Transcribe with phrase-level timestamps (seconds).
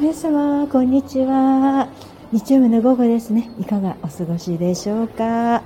[0.00, 1.88] 皆様、こんにちは。
[2.30, 3.50] 日曜日の午後ですね。
[3.58, 5.24] いかがお過ごしでしょうか。
[5.24, 5.62] は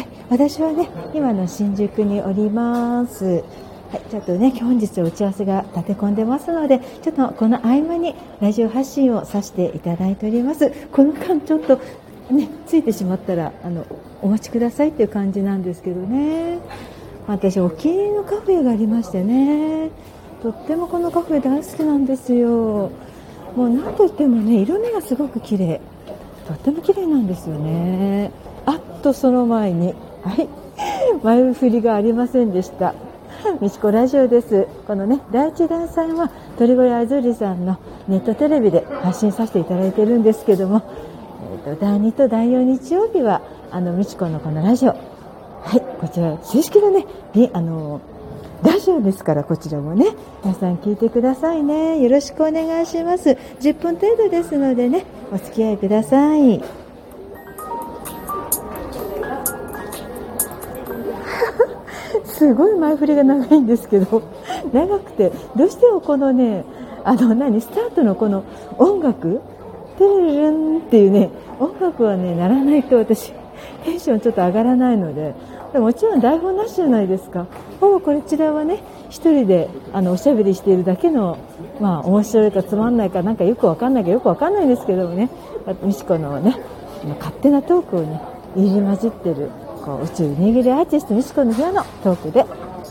[0.00, 3.44] い、私はね、今の新宿におります。
[3.92, 10.70] はい、ちょっとね、本日打ち合わせが立て込んでますので、ちょっとこの合間にラジオ発信をさせていただいております。
[10.90, 11.78] この間ちょっと
[12.30, 13.84] ね、ついてしまったら、あの、
[14.22, 16.60] お待ちくださいっていう感じなんですけどね。
[17.26, 19.90] 私、お気に入りのカフェがありましてね。
[20.42, 22.90] とってもこのカフェ大好きなんですよ。
[23.56, 25.80] もう何といってもね色味がすごく綺麗。
[26.46, 28.30] とっても綺麗なんですよね。
[28.66, 30.48] あっとその前にはい。
[31.24, 32.94] 前振りがありませんでした。
[33.60, 34.68] みちこラジオです。
[34.86, 40.82] このね第一弾さんは鳥越あずりさんのネットテレビで発信させていただいてるんですけども、
[41.64, 44.90] えーと、第2と第4日曜日はあのみちこのこのラジオ。
[44.90, 44.96] は
[45.76, 45.80] い。
[45.98, 47.06] こちら正式なね
[47.54, 48.00] あの
[48.66, 50.06] ラジオですからこちらもね。
[50.42, 52.02] 皆さん聞いてくださいね。
[52.02, 53.38] よろしくお願いします。
[53.60, 56.60] 10分程度ですのでねお付き合いください。
[62.26, 64.20] すごい前振りが長いんですけど
[64.72, 66.64] 長くてどうしてもこのね
[67.04, 68.42] あの何スタートのこの
[68.78, 69.42] 音楽
[69.96, 73.32] テレレンっていうね音楽はね鳴らないと私
[73.84, 75.36] テンションちょっと上がらないので
[75.78, 77.46] もちろん台本なしじゃないですか。
[77.80, 81.38] ほぼこちらはね一人であのおしゃべりしているだけの
[81.80, 85.30] まあ面白いかつまんないかなんかよくわかんないかよくわかんないんですけどもね
[85.84, 86.56] 美智子のね
[87.18, 88.20] 勝手なトークをね
[88.56, 89.50] 入り混じってる
[89.84, 92.44] こう宇宙握りアーティスト美智子の部屋のトークで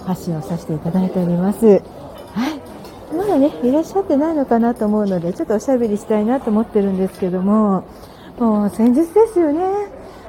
[0.06, 7.86] 発信をさせていただいておりますはいまだねいらっしゃってないのかなと思うのでちょっとおしゃべりしたいなと思ってるんですけども
[8.38, 9.62] もう先日ですよね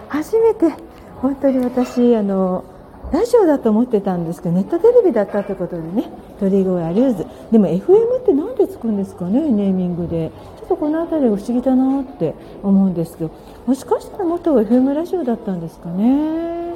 [0.09, 0.73] 初めて
[1.21, 2.65] 本当に私あの
[3.12, 7.27] ラジオだと思ってたんですけどネットテレビだったってことでね鳥越アリューズ。
[7.51, 10.31] でも FM って何でつくんですかねネーミングで。
[10.59, 12.34] ちょっとこの辺りが不思議だなって
[12.65, 13.31] 思うんですけど
[13.67, 16.75] もしかしたら元 FM ラジオだったんですかね。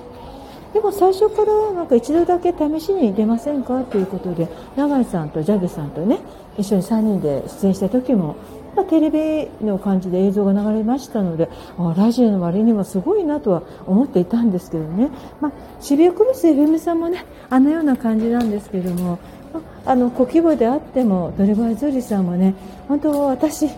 [0.73, 3.83] でも最初からなんか一度だけ試しに出ませんか？
[3.83, 6.20] ということで永井さんとジャグさんとね
[6.57, 8.36] 一緒に3人で出演した時も
[8.77, 11.48] まあ、テレビの感じで映像が流れましたので
[11.79, 15.11] あラジオの割にはすごいなとは思っていたんですけどね、
[15.41, 19.19] まあ、渋谷クロス FM さんもねあのような感じなんですけども、
[19.53, 22.55] まあ、あの小規模であってもドリバーズリさんもね
[22.89, 23.69] 本当私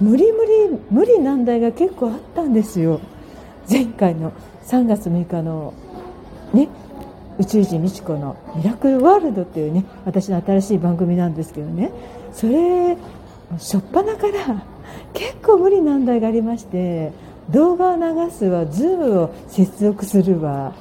[0.00, 3.00] 無理無理無理難題が結構あったんですよ。
[3.68, 4.32] 前回の
[4.66, 5.72] 3月6日の
[6.52, 6.68] ね
[7.38, 11.92] 宇宙人美智子のミラクルワールドっていうね私の新しい番組なんですけどね。
[12.32, 12.96] それ
[13.52, 14.64] 初っ端から
[15.12, 17.12] 結構無理難題がありまして
[17.50, 20.72] 動画を流すわズームを接続するわ。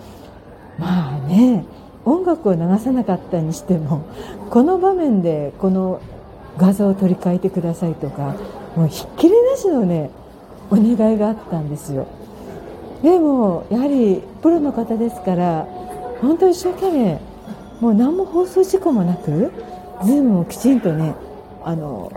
[0.77, 1.63] まあね
[2.03, 4.05] 音楽を流さなかったにしても
[4.49, 6.01] この場面でこの
[6.57, 8.35] 画像を取り替えてくださいとか
[8.75, 10.11] もうひっきりなしのね
[10.69, 12.07] お願いがあったんですよ。
[13.03, 15.67] でもやはりプロの方ですから
[16.21, 17.19] 本当に一生懸命
[17.79, 19.51] もう何も放送事故もなく
[20.03, 21.13] ズームをきちんとね
[21.63, 22.11] あの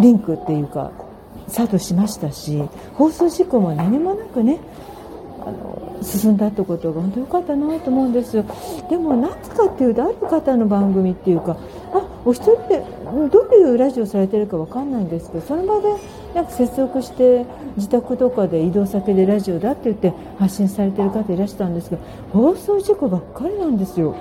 [0.00, 0.92] リンクっていうか
[1.48, 2.62] スタートしましたし
[2.94, 4.60] 放送事故も何もなくね
[5.40, 8.32] あの進んだってことが本当良かったなと思うんです
[8.90, 11.56] でもなぜかっていうとある方の番組っていうか
[11.92, 12.84] あお一人で
[13.30, 15.88] どういうラジオされてるか分かんないんですけどその場で
[16.34, 24.14] なんか接続して自宅とかで移動先でラジオだって言って発信されてる方いらしたんですけど放送事故ばっかりなんですよ。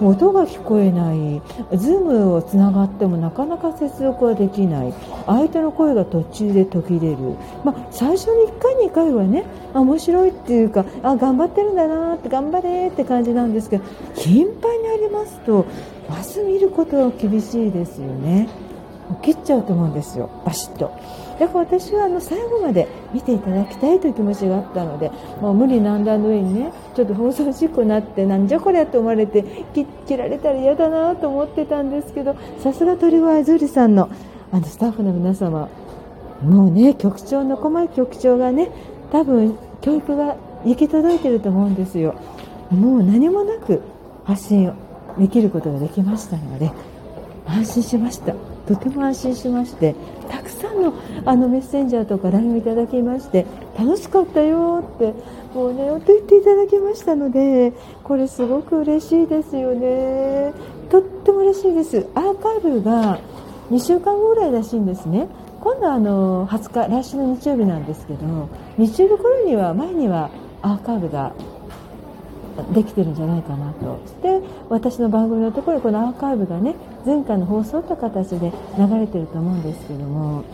[0.00, 1.42] 音が聞こえない。
[1.76, 4.94] ズームをつながってもなかなか接続はできない。
[5.26, 7.16] 相手の声が途中で途切れる、
[7.64, 9.44] まあ、最初に1回2回はね
[9.74, 13.84] 面白いっていうかあ頑張ってるんだなって頑張れって感じなんですけど
[14.14, 15.66] 頻繁にありますと
[16.08, 18.48] まず見ることは厳しいですよね。
[19.22, 20.30] 切っちゃうと思うんですよ。
[20.44, 20.92] バシッと。
[21.40, 29.42] だから私はあの最後まで見ていただきたいという気持ちがあったのでもう無理難題の上にねちょっと放送事故になってなんじゃこりゃと思われて
[30.06, 34.10] 切られたら嫌だなと思ってたんですけどさすが鳥羽あずりさんの
[34.52, 35.70] あのスタッフの皆様
[36.42, 38.70] もうね局長の小前局長がね
[39.10, 40.36] 多分教育が
[40.66, 42.14] 行き届いてると思うんですよ。
[42.70, 43.80] もう何もなく
[44.24, 44.74] 発信を
[45.18, 46.70] できることができましたので
[47.46, 48.34] 安心しました。
[48.66, 49.94] とても安心しまして
[50.28, 50.92] たくさんの
[51.24, 53.46] あのメッセンジャーとか LINE をいただきまして
[53.78, 55.14] 楽しかったよって
[55.54, 57.72] もうねと言っていただきましたので
[58.04, 60.52] これすごく嬉しいですよね。
[60.90, 62.06] とっても嬉しいです。
[62.14, 63.20] アーカイブが
[63.70, 65.28] 2週間後ぐらいらしいんですね。
[65.60, 68.48] 今度はあの20日来週の日曜日なんですけど
[68.78, 70.30] 日曜日頃には前には
[70.62, 71.32] アーカイブが
[72.72, 74.00] できてるんじゃないかなと。
[74.22, 76.74] で私の番組のところにこのアーカイブがね
[77.04, 80.44] 前回の放送という形で流れてると思うんですけども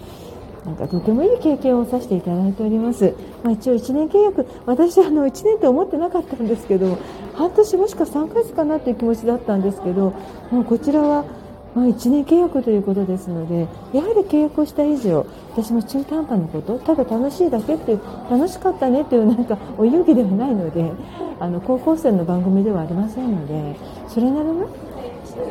[0.65, 3.15] なんかとてもいい経験をさせていただいております、
[3.45, 6.99] まあ、一応1年契約私あの1年って思ってなかったんですけど
[7.35, 10.13] 半年もしくは3ヶ月かなっていう気持ちだったんですけど
[10.51, 11.25] もうこちらは
[11.77, 18.01] まあ、1年契約ということですのでやはり契約をした以上私も中途半端なことただ楽しいだけっていう
[18.31, 20.91] 楽しかったねというなんかお遊戯ではないので
[21.39, 23.79] あの高校生の番組ではありませんので
[24.09, 24.71] それなりの、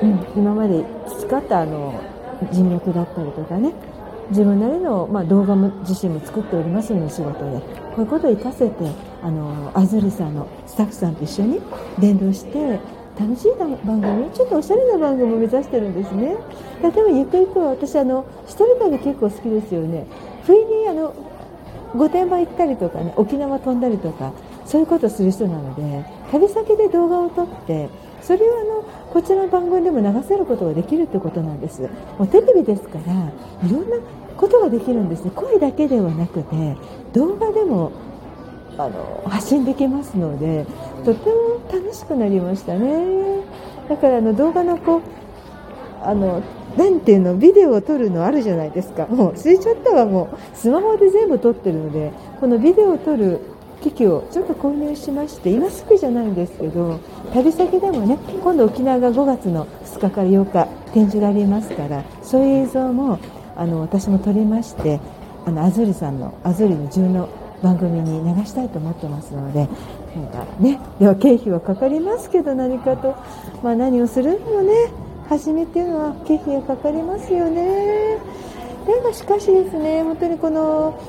[0.01, 0.83] うん、今まで
[1.19, 2.01] 培ったあの
[2.51, 3.73] 人脈だったりとかね
[4.31, 8.91] 自分なりの、まあ、動画も自身も作っておりますので仕事でこういうことを活かせて
[9.21, 11.61] あのあずりさんのスタッフさんと一緒に
[11.99, 12.79] 連動して
[13.17, 16.35] 楽しい番組ちょっとおしゃれな番組を目指してるんですね。
[16.81, 20.05] 例えばゆくゆくは私あの一人旅結構好きですよね。
[20.45, 21.13] 不意にあの
[21.95, 24.33] 御殿場行ったりとかね沖縄飛んだりとか
[24.65, 27.89] そういうことをする人なので旅先で動画を撮って
[28.21, 28.83] それをあの
[29.13, 31.83] こちらの番組でも流せることができるということなんです。
[32.17, 33.13] もうテレビですから
[33.65, 33.97] いろんな
[34.35, 35.31] ことができるんですね。
[35.33, 36.75] 声だけではなくて
[37.13, 37.91] 動画でも
[38.77, 40.65] あの発信できますので
[41.03, 43.43] とても楽しくなりましたね。
[43.89, 45.01] だからあの動画のこう
[46.01, 46.41] あの
[46.77, 49.07] なんていうのビデオを撮るのあるじゃないですか。
[49.07, 53.39] もう忘れちゃったわもうスマホで全部撮ってるのでこのビデオを撮る
[53.81, 56.99] 機器をちょっと購入しまして今すぐじゃないんですけど
[57.33, 63.19] 旅先でもね今度沖縄が5月の2日から8日展示がありますからそういう映像も
[63.55, 64.99] あの私も撮りまして
[65.45, 67.29] あのアズリさんのアズリの10の
[67.65, 69.67] 番組に流したいと思ってますので
[70.15, 73.15] なんかねでは経費はかかりますけど何かと、
[73.63, 74.91] まあ、何をするにもね
[75.27, 78.19] 初めっていうのは経費がかかりますよね。
[78.85, 81.01] でもしかしですね本当にこの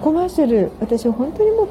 [0.00, 1.68] コマーシャル私は本当にもう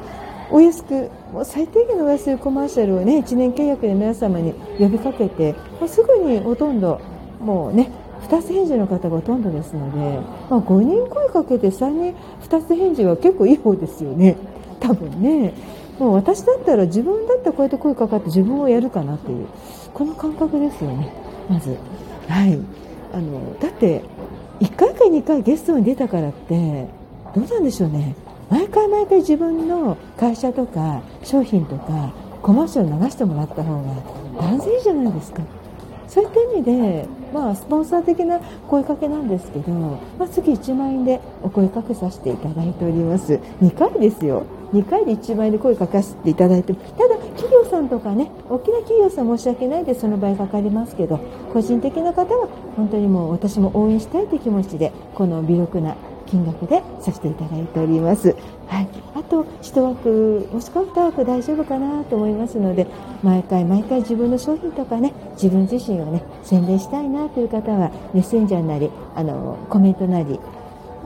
[0.52, 7.02] お安くもう最低限のお安いコマーシャルをね1年契約で皆様に呼びかけてもうすぐにほとんど
[7.38, 7.90] もうね
[8.32, 10.18] 2つ返事の方がほとんどですので、
[10.48, 12.14] まあ、5人声かけて3人
[12.48, 14.38] 2つ返事は結構いい方ですよね。
[14.80, 15.52] 多分ね。
[15.98, 19.46] もう私だったら自分だったらこうやって声かかって自分をやるかなっていう
[19.92, 21.12] この感覚ですよね。
[21.50, 21.76] まず。
[22.26, 22.58] はい。
[23.12, 24.02] あのだって
[24.60, 26.88] 1回か2回ゲストに出たからって
[27.34, 28.16] どうなんでしょうね。
[28.48, 35.42] 毎回毎回自分の会社とか商品とかコマーシャル流してもらった方が断然いいじゃないですか。
[36.12, 38.38] そういった意味で、まあ、スポンサー的な
[38.68, 43.40] 声かけなんですけど、まあ、月1万円でお声かけさせていただいております。
[43.62, 44.44] 2回ですよ。
[44.74, 51.18] 2回で1万円で声かけさせていただいてただ企業さんとかね大きな企業さん申し訳ないでその場合かかりますけど
[51.52, 58.36] 個人的な方は本当にもう私も応援したいという気持ちでこの微力な金額でさせていただいております。
[58.68, 62.86] はい、あと1枠もしくは2枠大丈夫かなと思いますので
[63.22, 70.40] 毎回毎回自分の商品とかね自分自身をね宣伝したいなという方はメッセンジャーなりあのコメントなり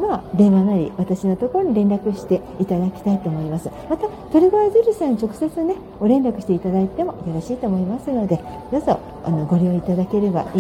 [0.01, 8.39] まあ、電話なり私のところに連絡していただきたいと思いますまた鳥越ゼルさんに直接ねお連絡していただいてもよろしいと思いますので
[8.71, 10.47] どうぞあのご利用いただければ